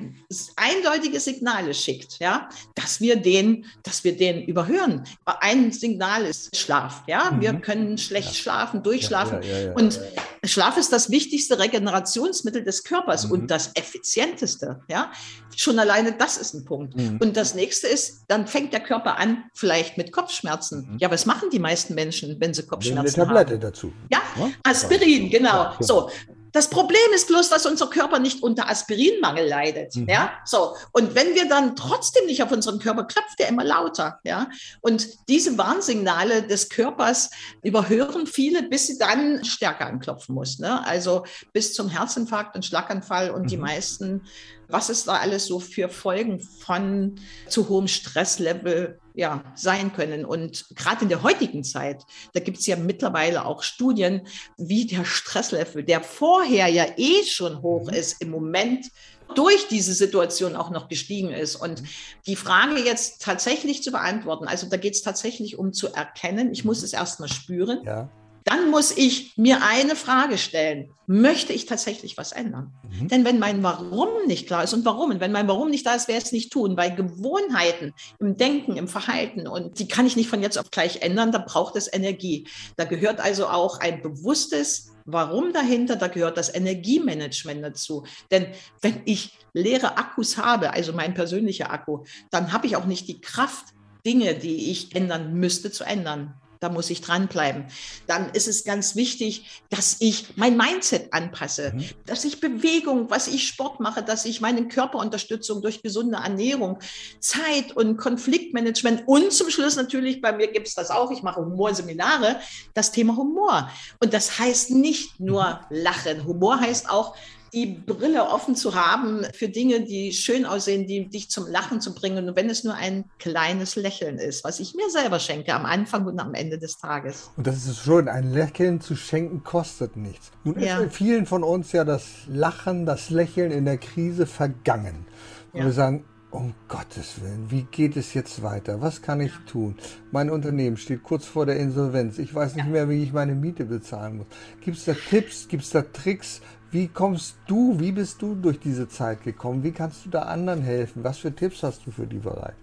[0.55, 2.44] eindeutige Signale schickt, ja,
[2.75, 5.03] dass wir den, dass wir den überhören.
[5.25, 7.03] Ein Signal ist Schlaf.
[7.07, 7.41] Ja, mhm.
[7.41, 8.33] wir können schlecht ja.
[8.33, 9.39] schlafen, durchschlafen.
[9.41, 9.99] Ja, und
[10.43, 13.31] Schlaf ist das wichtigste Regenerationsmittel des Körpers mhm.
[13.31, 14.81] und das effizienteste.
[14.87, 15.11] Ja,
[15.55, 16.95] schon alleine das ist ein Punkt.
[16.95, 17.17] Mhm.
[17.19, 20.91] Und das nächste ist, dann fängt der Körper an, vielleicht mit Kopfschmerzen.
[20.91, 20.97] Mhm.
[20.99, 23.29] Ja, was machen die meisten Menschen, wenn sie Kopfschmerzen haben?
[23.29, 23.61] Eine Tablette haben?
[23.61, 23.93] dazu.
[24.11, 24.21] Ja,
[24.63, 25.73] Aspirin, genau.
[25.79, 26.09] So,
[26.55, 29.93] das Problem ist bloß, dass unser Körper nicht unter Aspirinmangel leidet.
[29.93, 30.07] Mhm.
[30.07, 30.73] Ja, so.
[30.93, 34.19] Und wenn wir dann trotzdem nicht auf unseren Körper klopft, der immer lauter.
[34.23, 34.47] Ja,
[34.79, 37.29] und diese Warnsignale des Körpers
[37.61, 40.57] überhören viele, bis sie dann stärker anklopfen muss.
[40.57, 40.81] Ne?
[40.87, 43.47] Also bis zum Herzinfarkt und Schlaganfall und mhm.
[43.47, 44.21] die meisten
[44.67, 50.25] was es da alles so für Folgen von zu hohem Stresslevel ja, sein können.
[50.25, 55.05] Und gerade in der heutigen Zeit, da gibt es ja mittlerweile auch Studien, wie der
[55.05, 57.93] Stresslevel, der vorher ja eh schon hoch mhm.
[57.95, 58.87] ist, im Moment
[59.33, 61.55] durch diese Situation auch noch gestiegen ist.
[61.55, 61.87] Und mhm.
[62.27, 66.65] die Frage jetzt tatsächlich zu beantworten, also da geht es tatsächlich um zu erkennen, ich
[66.65, 67.81] muss es erstmal spüren.
[67.85, 68.09] Ja
[68.45, 70.91] dann muss ich mir eine Frage stellen.
[71.07, 72.73] Möchte ich tatsächlich was ändern?
[72.83, 73.07] Mhm.
[73.07, 75.95] Denn wenn mein Warum nicht klar ist und warum, und wenn mein Warum nicht da
[75.95, 80.05] ist, werde ich es nicht tun, weil Gewohnheiten im Denken, im Verhalten, und die kann
[80.05, 82.47] ich nicht von jetzt auf gleich ändern, da braucht es Energie.
[82.77, 88.05] Da gehört also auch ein bewusstes Warum dahinter, da gehört das Energiemanagement dazu.
[88.29, 88.47] Denn
[88.81, 93.21] wenn ich leere Akkus habe, also mein persönlicher Akku, dann habe ich auch nicht die
[93.21, 93.65] Kraft,
[94.05, 96.35] Dinge, die ich ändern müsste, zu ändern.
[96.65, 97.65] Da muss ich dranbleiben.
[98.07, 101.85] Dann ist es ganz wichtig, dass ich mein Mindset anpasse, mhm.
[102.07, 106.79] dass ich Bewegung, was ich Sport mache, dass ich meine Körperunterstützung durch gesunde Ernährung,
[107.19, 111.39] Zeit und Konfliktmanagement und zum Schluss natürlich, bei mir gibt es das auch, ich mache
[111.39, 112.39] Humorseminare,
[112.73, 113.69] das Thema Humor.
[113.99, 115.77] Und das heißt nicht nur mhm.
[115.77, 116.25] Lachen.
[116.25, 117.15] Humor heißt auch,
[117.55, 121.95] die Brille offen zu haben für Dinge, die schön aussehen, die dich zum Lachen zu
[121.95, 122.27] bringen.
[122.27, 126.05] Und wenn es nur ein kleines Lächeln ist, was ich mir selber schenke am Anfang
[126.05, 127.31] und am Ende des Tages.
[127.37, 130.31] Und das ist schon, ein Lächeln zu schenken kostet nichts.
[130.43, 130.79] Nun ja.
[130.79, 135.05] ist vielen von uns ja das Lachen, das Lächeln in der Krise vergangen.
[135.53, 135.65] Und ja.
[135.65, 136.03] wir sagen,
[136.35, 138.81] um Gottes Willen, wie geht es jetzt weiter?
[138.81, 139.75] Was kann ich tun?
[140.11, 142.19] Mein Unternehmen steht kurz vor der Insolvenz.
[142.19, 144.27] Ich weiß nicht mehr, wie ich meine Miete bezahlen muss.
[144.59, 145.47] Gibt es da Tipps?
[145.47, 146.41] Gibt es da Tricks?
[146.71, 149.63] Wie kommst du, wie bist du durch diese Zeit gekommen?
[149.63, 151.03] Wie kannst du da anderen helfen?
[151.03, 152.55] Was für Tipps hast du für die Bereich?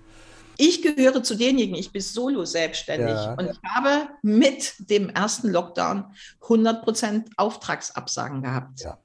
[0.59, 3.35] Ich gehöre zu denjenigen, ich bin solo selbstständig ja.
[3.35, 6.05] und ich habe mit dem ersten Lockdown
[6.43, 8.81] 100% Auftragsabsagen gehabt.
[8.81, 8.99] Ja.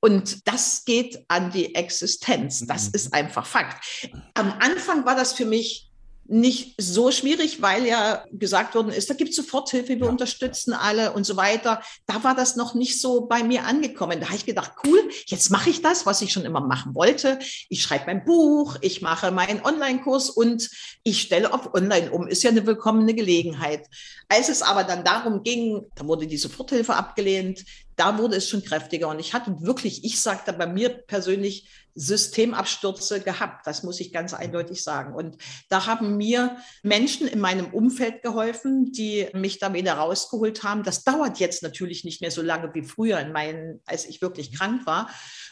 [0.00, 2.66] Und das geht an die Existenz.
[2.66, 2.94] Das mhm.
[2.94, 4.10] ist einfach Fakt.
[4.34, 5.91] Am Anfang war das für mich
[6.26, 10.08] nicht so schwierig, weil ja gesagt worden ist, da gibt es Soforthilfe, wir ja.
[10.08, 11.82] unterstützen alle und so weiter.
[12.06, 14.20] Da war das noch nicht so bei mir angekommen.
[14.20, 17.38] Da habe ich gedacht, cool, jetzt mache ich das, was ich schon immer machen wollte.
[17.68, 20.70] Ich schreibe mein Buch, ich mache meinen Online-Kurs und
[21.02, 22.26] ich stelle auf Online um.
[22.28, 23.86] Ist ja eine willkommene Gelegenheit.
[24.28, 27.64] Als es aber dann darum ging, da wurde die Soforthilfe abgelehnt,
[27.96, 29.08] da wurde es schon kräftiger.
[29.08, 33.66] Und ich hatte wirklich, ich sagte bei mir persönlich, Systemabstürze gehabt.
[33.66, 35.14] Das muss ich ganz eindeutig sagen.
[35.14, 35.36] Und
[35.68, 40.84] da haben mir Menschen in meinem Umfeld geholfen, die mich da wieder rausgeholt haben.
[40.84, 44.56] Das dauert jetzt natürlich nicht mehr so lange wie früher, in meinen, als ich wirklich
[44.56, 45.10] krank war.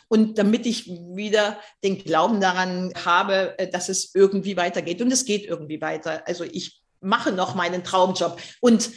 [0.08, 5.02] Und damit ich wieder den Glauben daran habe, äh, dass es irgendwie weitergeht.
[5.02, 6.26] Und es geht irgendwie weiter.
[6.26, 8.40] Also ich mache noch meinen Traumjob.
[8.60, 8.90] Und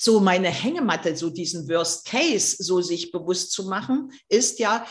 [0.00, 4.86] so meine Hängematte, so diesen Worst Case, so sich bewusst zu machen, ist ja,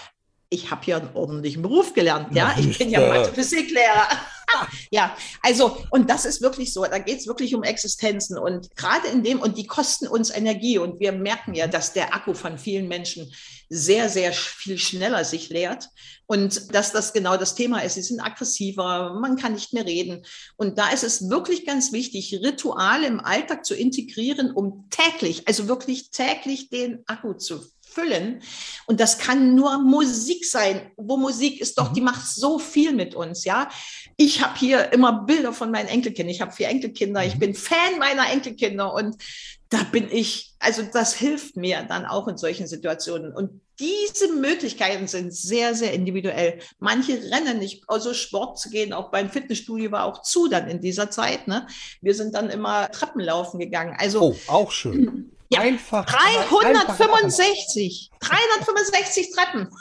[0.50, 2.56] ich habe hier einen ordentlichen Beruf gelernt, ja.
[2.58, 4.08] Ich bin ja Mathe-Physiklehrer.
[4.92, 9.10] ja, also, und das ist wirklich so, da geht es wirklich um Existenzen und gerade
[9.10, 12.58] in dem, und die kosten uns Energie und wir merken ja, dass der Akku von
[12.58, 13.32] vielen Menschen
[13.70, 15.90] sehr, sehr viel schneller sich leert
[16.28, 17.96] und dass das genau das Thema ist.
[17.96, 20.26] Sie sind aggressiver, man kann nicht mehr reden.
[20.56, 25.68] Und da ist es wirklich ganz wichtig, Rituale im Alltag zu integrieren, um täglich, also
[25.68, 27.62] wirklich täglich den Akku zu
[27.98, 28.42] füllen.
[28.86, 30.92] Und das kann nur Musik sein.
[30.98, 32.06] Wo Musik ist doch, die mhm.
[32.06, 33.70] macht so viel mit uns, ja.
[34.18, 36.34] Ich habe hier immer Bilder von meinen Enkelkindern.
[36.34, 37.24] Ich habe vier Enkelkinder.
[37.26, 37.40] Ich mhm.
[37.40, 39.16] bin Fan meiner Enkelkinder und
[39.70, 43.34] da bin ich, also das hilft mir dann auch in solchen Situationen.
[43.34, 46.60] Und diese Möglichkeiten sind sehr, sehr individuell.
[46.80, 50.80] Manche rennen nicht, also Sport zu gehen, auch beim Fitnessstudio war auch zu dann in
[50.82, 51.48] dieser Zeit.
[51.48, 51.68] Ne?
[52.02, 53.96] Wir sind dann immer Treppenlaufen gegangen.
[54.00, 55.32] Also, oh, auch schön.
[55.50, 56.06] Ja, einfach.
[56.06, 58.12] 365.
[58.20, 59.70] Einfach 365 Treppen.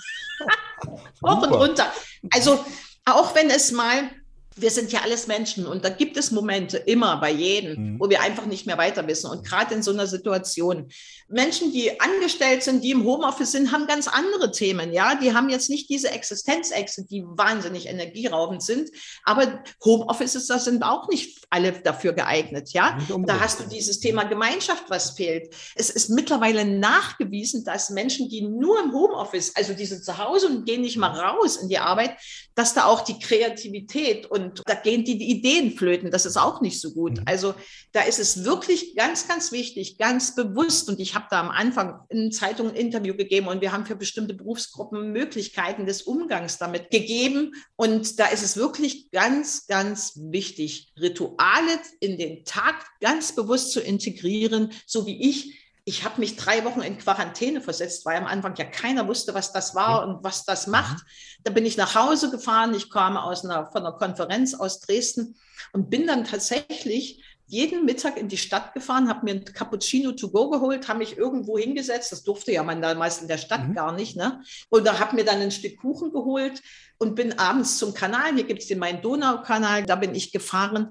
[1.25, 1.93] Hoch und runter.
[2.31, 2.65] Also,
[3.05, 4.11] auch wenn es mal
[4.59, 8.01] wir sind ja alles Menschen und da gibt es Momente immer bei jedem, mhm.
[8.01, 9.31] wo wir einfach nicht mehr weiter wissen.
[9.31, 10.89] Und gerade in so einer Situation.
[11.29, 14.95] Menschen, die angestellt sind, die im Homeoffice sind, haben ganz andere Themen.
[14.95, 18.91] Ja, die haben jetzt nicht diese Existenzängste, die wahnsinnig energieraubend sind.
[19.25, 22.71] Aber Homeoffices, das sind auch nicht alle dafür geeignet.
[22.73, 25.55] Ja, da hast du dieses Thema Gemeinschaft, was fehlt.
[25.75, 30.49] Es ist mittlerweile nachgewiesen, dass Menschen, die nur im Homeoffice, also die sind zu Hause
[30.49, 32.17] und gehen nicht mal raus in die Arbeit,
[32.57, 36.11] dass da auch die Kreativität und da gehen die Ideen flöten.
[36.11, 37.19] Das ist auch nicht so gut.
[37.19, 37.23] Mhm.
[37.27, 37.55] Also
[37.93, 40.89] da ist es wirklich ganz, ganz wichtig, ganz bewusst.
[40.89, 43.95] Und ich habe da am Anfang in Zeitungen ein Interview gegeben und wir haben für
[43.95, 47.53] bestimmte Berufsgruppen Möglichkeiten des Umgangs damit gegeben.
[47.77, 53.81] Und da ist es wirklich ganz, ganz wichtig, Rituale in den Tag ganz bewusst zu
[53.81, 58.57] integrieren, so wie ich ich habe mich drei Wochen in Quarantäne versetzt, weil am Anfang
[58.57, 61.05] ja keiner wusste, was das war und was das macht.
[61.45, 62.75] Da bin ich nach Hause gefahren.
[62.75, 65.37] Ich kam aus einer, von einer Konferenz aus Dresden
[65.73, 70.29] und bin dann tatsächlich jeden Mittag in die Stadt gefahren, habe mir ein Cappuccino to
[70.29, 72.11] go geholt, habe mich irgendwo hingesetzt.
[72.11, 73.75] Das durfte ja man damals in der Stadt mhm.
[73.75, 74.17] gar nicht.
[74.17, 74.43] Ne?
[74.71, 76.61] Oder habe mir dann ein Stück Kuchen geholt
[76.99, 78.35] und bin abends zum Kanal.
[78.35, 79.85] Hier gibt es den Main-Donau-Kanal.
[79.85, 80.91] Da bin ich gefahren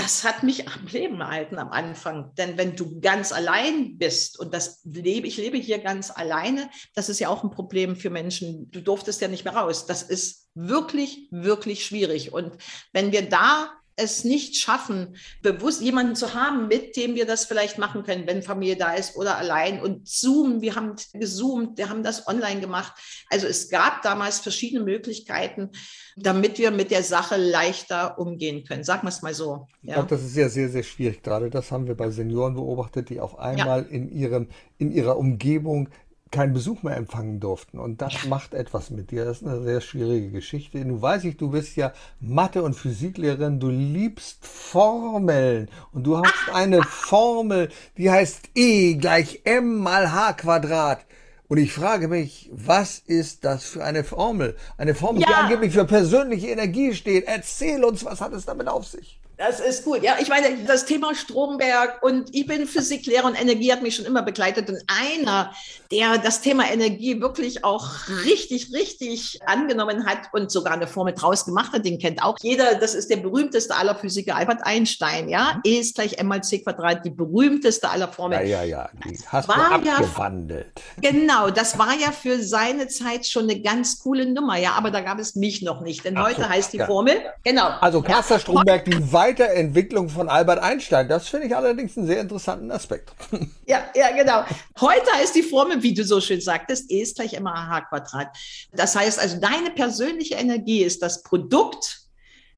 [0.00, 2.34] das hat mich am Leben erhalten am Anfang.
[2.36, 7.10] Denn wenn du ganz allein bist, und das lebe, ich lebe hier ganz alleine, das
[7.10, 8.70] ist ja auch ein Problem für Menschen.
[8.70, 9.84] Du durftest ja nicht mehr raus.
[9.84, 12.32] Das ist wirklich, wirklich schwierig.
[12.32, 12.56] Und
[12.94, 17.78] wenn wir da es nicht schaffen, bewusst jemanden zu haben, mit dem wir das vielleicht
[17.78, 19.82] machen können, wenn Familie da ist oder allein.
[19.82, 22.92] Und Zoom, wir haben gezoomt, wir haben das online gemacht.
[23.28, 25.70] Also es gab damals verschiedene Möglichkeiten,
[26.16, 28.84] damit wir mit der Sache leichter umgehen können.
[28.84, 29.66] Sagen wir es mal so.
[29.82, 29.88] Ja.
[29.88, 31.22] Ich glaube, das ist ja sehr, sehr schwierig.
[31.22, 33.88] Gerade das haben wir bei Senioren beobachtet, die auf einmal ja.
[33.88, 35.88] in, ihrem, in ihrer Umgebung
[36.30, 37.78] keinen Besuch mehr empfangen durften.
[37.78, 39.24] Und das macht etwas mit dir.
[39.24, 40.84] Das ist eine sehr schwierige Geschichte.
[40.84, 43.58] Du weißt ich, du bist ja Mathe- und Physiklehrerin.
[43.58, 45.68] Du liebst Formeln.
[45.92, 51.04] Und du hast eine Formel, die heißt E gleich M mal H Quadrat.
[51.48, 54.56] Und ich frage mich, was ist das für eine Formel?
[54.78, 55.28] Eine Formel, ja.
[55.28, 57.24] die angeblich für persönliche Energie steht.
[57.26, 59.20] Erzähl uns, was hat es damit auf sich?
[59.40, 60.02] Das ist gut.
[60.02, 64.04] Ja, ich meine, das Thema Stromberg und ich bin Physiklehrer und Energie hat mich schon
[64.04, 64.68] immer begleitet.
[64.68, 65.50] Und einer,
[65.90, 67.88] der das Thema Energie wirklich auch
[68.26, 72.74] richtig, richtig angenommen hat und sogar eine Formel draus gemacht hat, den kennt auch jeder.
[72.74, 75.30] Das ist der berühmteste aller Physiker, Albert Einstein.
[75.30, 78.46] Ja, E ist gleich M mal C Quadrat, die berühmteste aller Formeln.
[78.46, 78.90] Ja, ja, ja.
[79.06, 80.82] Die hast war du abgewandelt.
[81.02, 84.58] Ja, genau, das war ja für seine Zeit schon eine ganz coole Nummer.
[84.58, 86.04] Ja, aber da gab es mich noch nicht.
[86.04, 86.86] Denn Ach heute so, heißt die ja.
[86.86, 87.70] Formel, genau.
[87.80, 91.08] Also Kaster Stromberg, die weit Weiterentwicklung von Albert Einstein.
[91.08, 93.10] Das finde ich allerdings einen sehr interessanten Aspekt.
[93.66, 94.42] Ja, ja, genau.
[94.80, 98.36] Heute ist die Formel, wie du so schön sagtest, E ist gleich immer H Quadrat.
[98.72, 102.00] Das heißt also, deine persönliche Energie ist das Produkt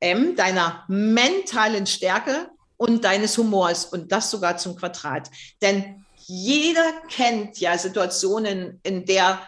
[0.00, 5.30] M, deiner mentalen Stärke und deines Humors und das sogar zum Quadrat.
[5.61, 9.38] Denn jeder kennt ja Situationen, in der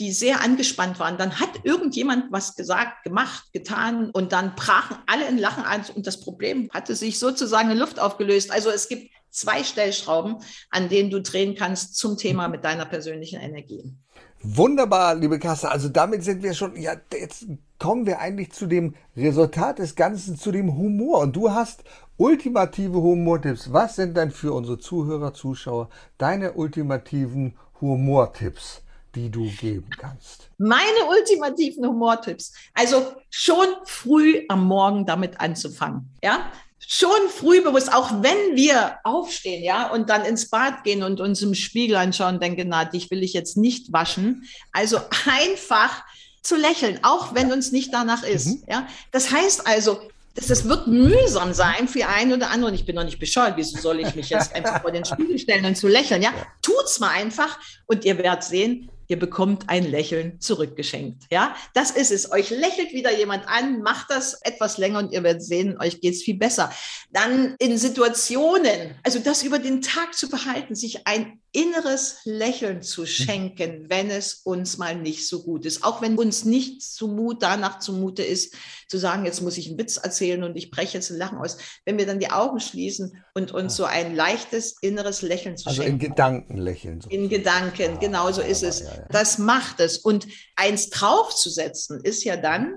[0.00, 1.18] die sehr angespannt waren.
[1.18, 6.06] Dann hat irgendjemand was gesagt, gemacht, getan und dann brachen alle in Lachen an und
[6.06, 8.50] das Problem hatte sich sozusagen in Luft aufgelöst.
[8.50, 10.36] Also es gibt zwei Stellschrauben,
[10.70, 13.94] an denen du drehen kannst zum Thema mit deiner persönlichen Energie.
[14.42, 15.70] Wunderbar, liebe Kasse.
[15.70, 17.46] Also damit sind wir schon, ja, jetzt
[17.78, 21.18] kommen wir eigentlich zu dem Resultat des Ganzen, zu dem Humor.
[21.20, 21.84] Und du hast
[22.16, 23.70] ultimative Humortipps.
[23.70, 28.82] Was sind denn für unsere Zuhörer, Zuschauer deine ultimativen Humortipps?
[29.14, 30.48] Die du geben kannst?
[30.58, 32.52] Meine ultimativen Humortipps.
[32.74, 36.10] Also schon früh am Morgen damit anzufangen.
[36.22, 36.50] Ja,
[36.86, 41.42] schon früh bewusst, auch wenn wir aufstehen, ja, und dann ins Bad gehen und uns
[41.42, 44.44] im Spiegel anschauen und denken, na, dich will ich jetzt nicht waschen.
[44.72, 46.04] Also einfach
[46.42, 48.46] zu lächeln, auch wenn uns nicht danach ist.
[48.46, 48.64] Mhm.
[48.68, 50.00] Ja, das heißt also,
[50.34, 52.74] das, wird mühsam sein für einen oder anderen.
[52.74, 53.54] Ich bin noch nicht bescheuert.
[53.56, 56.22] Wieso soll ich mich jetzt einfach vor den Spiegel stellen und zu lächeln?
[56.22, 61.24] Ja, tut's mal einfach und ihr werdet sehen, ihr bekommt ein Lächeln zurückgeschenkt.
[61.30, 62.30] Ja, das ist es.
[62.30, 66.22] Euch lächelt wieder jemand an, macht das etwas länger und ihr werdet sehen, euch geht's
[66.22, 66.72] viel besser.
[67.10, 73.06] Dann in Situationen, also das über den Tag zu behalten, sich ein inneres Lächeln zu
[73.06, 75.82] schenken, wenn es uns mal nicht so gut ist.
[75.82, 78.54] Auch wenn uns nicht zumut, danach zumute ist,
[78.86, 81.58] zu sagen, jetzt muss ich einen Witz erzählen und ich breche jetzt ein Lachen aus.
[81.84, 85.82] Wenn wir dann die Augen schließen und uns so ein leichtes inneres Lächeln zu also
[85.82, 85.94] schenken.
[85.94, 87.00] Also in Gedanken lächeln.
[87.00, 87.10] So.
[87.10, 88.84] In Gedanken, genau so ist es.
[89.10, 89.98] Das macht es.
[89.98, 92.74] Und eins draufzusetzen ist ja dann,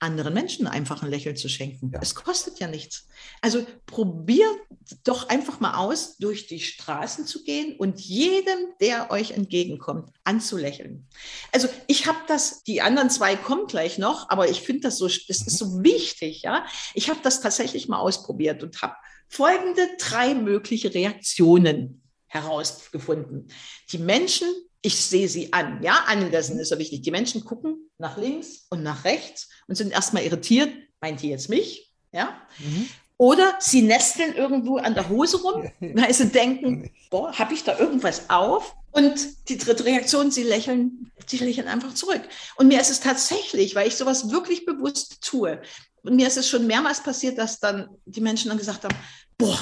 [0.00, 1.90] anderen Menschen einfach ein Lächeln zu schenken.
[1.92, 2.00] Ja.
[2.02, 3.06] Es kostet ja nichts.
[3.40, 4.58] Also probiert
[5.02, 11.08] doch einfach mal aus, durch die Straßen zu gehen und jedem, der euch entgegenkommt, anzulächeln.
[11.52, 15.06] Also ich habe das, die anderen zwei kommen gleich noch, aber ich finde das so,
[15.06, 16.66] das ist so wichtig, ja.
[16.92, 18.94] Ich habe das tatsächlich mal ausprobiert und habe
[19.28, 23.48] folgende drei mögliche Reaktionen herausgefunden.
[23.90, 24.48] Die Menschen
[24.84, 25.82] ich sehe sie an.
[25.82, 27.00] Ja, anlassen ist so wichtig.
[27.00, 30.70] Die Menschen gucken nach links und nach rechts und sind erstmal irritiert.
[31.00, 31.90] Meint die jetzt mich?
[32.12, 32.38] Ja.
[32.58, 32.90] Mhm.
[33.16, 37.78] Oder sie nesteln irgendwo an der Hose rum, weil sie denken, boah, habe ich da
[37.78, 38.74] irgendwas auf?
[38.90, 42.20] Und die dritte Reaktion, sie lächeln, sie lächeln einfach zurück.
[42.56, 45.62] Und mir ist es tatsächlich, weil ich sowas wirklich bewusst tue.
[46.02, 48.96] Und mir ist es schon mehrmals passiert, dass dann die Menschen dann gesagt haben,
[49.38, 49.58] boah,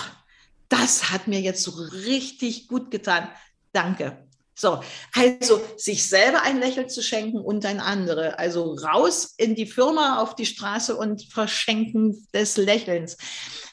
[0.68, 3.28] das hat mir jetzt so richtig gut getan.
[3.72, 4.26] Danke.
[4.54, 4.80] So,
[5.14, 8.38] also sich selber ein Lächeln zu schenken und ein andere.
[8.38, 13.16] Also raus in die Firma, auf die Straße und verschenken des Lächelns.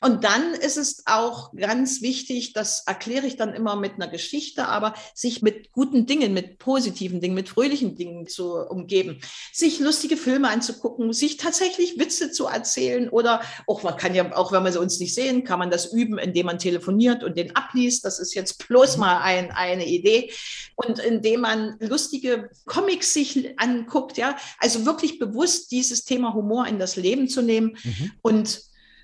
[0.01, 4.67] Und dann ist es auch ganz wichtig, das erkläre ich dann immer mit einer Geschichte,
[4.67, 9.19] aber sich mit guten Dingen, mit positiven Dingen, mit fröhlichen Dingen zu umgeben.
[9.51, 14.53] Sich lustige Filme anzugucken, sich tatsächlich Witze zu erzählen oder auch man kann ja, auch
[14.53, 17.55] wenn wir sie uns nicht sehen, kann man das üben, indem man telefoniert und den
[17.55, 18.05] abliest.
[18.05, 20.31] Das ist jetzt bloß mal ein, eine Idee.
[20.85, 26.79] Und indem man lustige Comics sich anguckt, ja, also wirklich bewusst dieses Thema Humor in
[26.79, 28.11] das Leben zu nehmen mhm.
[28.21, 28.61] und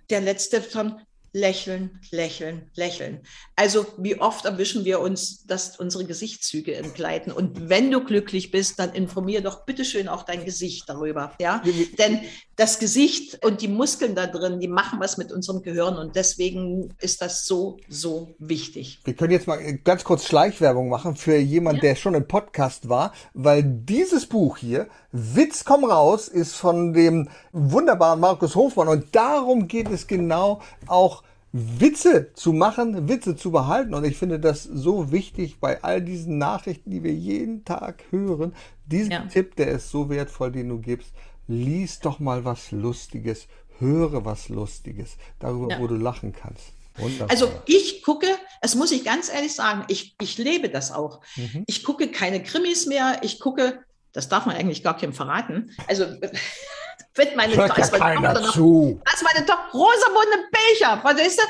[0.10, 1.02] der letzte von
[1.36, 3.20] lächeln, lächeln, lächeln.
[3.58, 7.34] Also wie oft erwischen wir uns, dass unsere Gesichtszüge entgleiten.
[7.34, 11.34] Und wenn du glücklich bist, dann informier doch bitteschön auch dein Gesicht darüber.
[11.42, 11.62] Ja?
[12.00, 12.22] Denn
[12.56, 15.98] das Gesicht und die Muskeln da drin, die machen was mit unserem Gehirn.
[15.98, 19.02] Und deswegen ist das so, so wichtig.
[19.04, 21.90] Wir können jetzt mal ganz kurz Schleichwerbung machen für jemanden, ja.
[21.92, 27.30] der schon im Podcast war, weil dieses Buch hier, Witz komm raus, ist von dem
[27.54, 28.90] wunderbaren Markus Hofmann.
[28.90, 31.24] Und darum geht es genau auch
[31.54, 33.94] Witze zu machen, Witze zu behalten.
[33.94, 38.54] Und ich finde das so wichtig bei all diesen Nachrichten, die wir jeden Tag hören.
[38.88, 39.22] Diesen ja.
[39.22, 41.14] Tipp, der ist so wertvoll, den du gibst.
[41.48, 43.48] Lies doch mal was Lustiges,
[43.80, 45.80] höre was Lustiges, darüber, ja.
[45.80, 46.74] wo du lachen kannst.
[46.98, 47.30] Wunderbar.
[47.30, 48.28] Also ich gucke,
[48.62, 51.22] das muss ich ganz ehrlich sagen, ich, ich lebe das auch.
[51.38, 51.64] Mhm.
[51.68, 53.80] Ich gucke keine Krimis mehr, ich gucke,
[54.16, 55.76] das darf man eigentlich gar keinem verraten.
[55.88, 56.06] Also
[57.16, 59.02] wird meine Hört ja keiner Tochter zu.
[59.06, 61.44] Das ist meine Tochter, rosamunde Becher, weißt du?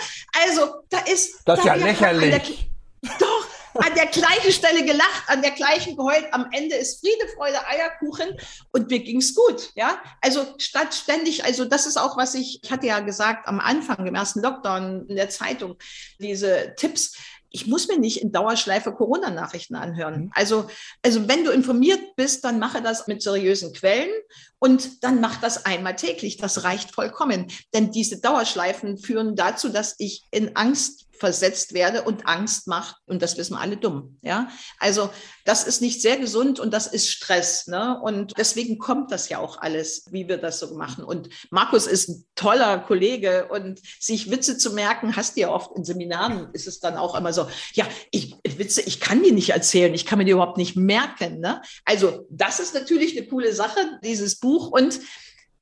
[0.43, 1.41] Also, da ist...
[1.45, 2.69] Das ist ja lächerlich.
[3.01, 6.25] Der, doch, an der gleichen Stelle gelacht, an der gleichen geheult.
[6.31, 8.37] Am Ende ist Friede, Freude, Eierkuchen
[8.71, 9.71] und mir ging's gut.
[9.75, 13.59] Ja, also statt ständig, also das ist auch, was ich, ich hatte ja gesagt am
[13.59, 15.77] Anfang, im ersten Lockdown in der Zeitung,
[16.19, 17.17] diese Tipps
[17.55, 20.23] ich muss mir nicht in Dauerschleife Corona-Nachrichten anhören.
[20.23, 20.31] Mhm.
[20.33, 20.67] Also,
[21.01, 24.11] also wenn du informiert bist, dann mache das mit seriösen Quellen
[24.59, 26.35] und dann mach das einmal täglich.
[26.35, 27.47] Das reicht vollkommen.
[27.73, 32.97] Denn diese Dauerschleifen führen dazu, dass ich in Angst versetzt werde und Angst macht.
[33.05, 34.17] Und das wissen alle dumm.
[34.21, 34.49] Ja,
[34.79, 35.09] also
[35.45, 37.67] das ist nicht sehr gesund und das ist Stress.
[37.67, 37.99] Ne?
[38.01, 41.03] Und deswegen kommt das ja auch alles, wie wir das so machen.
[41.03, 45.75] Und Markus ist ein toller Kollege und sich Witze zu merken, hast du ja oft
[45.75, 49.51] in Seminaren, ist es dann auch immer so, ja, ich, Witze, ich kann die nicht
[49.51, 51.39] erzählen, ich kann mir die überhaupt nicht merken.
[51.39, 51.61] Ne?
[51.85, 54.71] Also das ist natürlich eine coole Sache, dieses Buch.
[54.71, 54.99] Und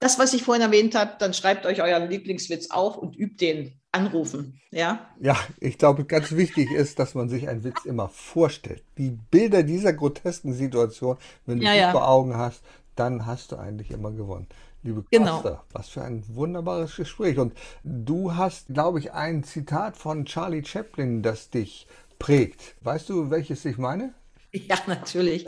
[0.04, 3.80] das, was ich vorhin erwähnt habe, dann schreibt euch euren Lieblingswitz auf und übt den
[3.94, 4.60] anrufen.
[4.72, 8.84] Ja, ja ich glaube, ganz wichtig ist, dass man sich einen Witz immer vorstellt.
[8.98, 11.92] Die Bilder dieser grotesken Situation, wenn du ja, die ja.
[11.92, 12.64] vor Augen hast,
[12.96, 14.48] dann hast du eigentlich immer gewonnen.
[14.82, 15.36] Liebe genau.
[15.40, 17.38] Costa, was für ein wunderbares Gespräch.
[17.38, 21.88] Und du hast, glaube ich, ein Zitat von Charlie Chaplin, das dich
[22.20, 22.76] prägt.
[22.82, 24.14] Weißt du, welches ich meine?
[24.56, 25.48] Ja, natürlich.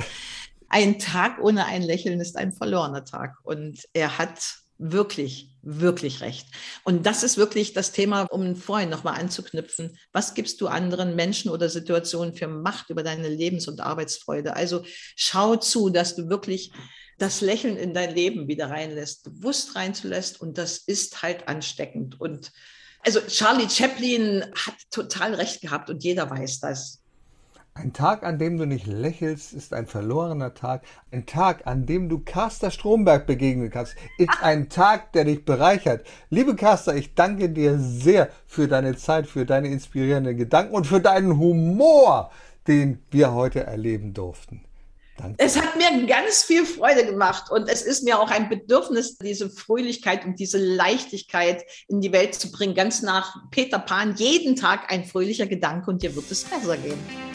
[0.75, 3.37] Ein Tag ohne ein Lächeln ist ein verlorener Tag.
[3.43, 4.41] Und er hat
[4.77, 6.47] wirklich, wirklich recht.
[6.83, 9.97] Und das ist wirklich das Thema, um vorhin nochmal anzuknüpfen.
[10.11, 14.57] Was gibst du anderen Menschen oder Situationen für Macht über deine Lebens- und Arbeitsfreude?
[14.57, 14.83] Also
[15.15, 16.73] schau zu, dass du wirklich
[17.19, 20.41] das Lächeln in dein Leben wieder reinlässt, bewusst reinzulässt.
[20.41, 22.19] Und das ist halt ansteckend.
[22.19, 22.51] Und
[22.99, 27.01] also Charlie Chaplin hat total recht gehabt und jeder weiß das.
[27.77, 30.83] Ein Tag, an dem du nicht lächelst, ist ein verlorener Tag.
[31.11, 36.07] Ein Tag, an dem du Carster Stromberg begegnen kannst, ist ein Tag, der dich bereichert.
[36.29, 41.01] Liebe Carster, ich danke dir sehr für deine Zeit, für deine inspirierenden Gedanken und für
[41.01, 42.31] deinen Humor,
[42.65, 44.63] den wir heute erleben durften.
[45.17, 45.35] Danke.
[45.37, 49.49] Es hat mir ganz viel Freude gemacht und es ist mir auch ein Bedürfnis, diese
[49.49, 52.73] Fröhlichkeit und diese Leichtigkeit in die Welt zu bringen.
[52.73, 57.34] Ganz nach Peter Pan, jeden Tag ein fröhlicher Gedanke und dir wird es besser gehen.